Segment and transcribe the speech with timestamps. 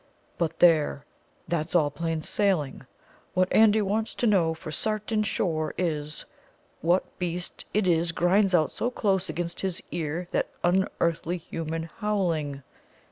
[0.39, 1.05] But, there!
[1.47, 2.87] that's all plain sailing.
[3.35, 6.25] What Andy wants to know for sartin sure is:
[6.81, 12.63] what beast it is grinds out so close against his ear that unearthly human howling?